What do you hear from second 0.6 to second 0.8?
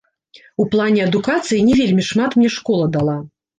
У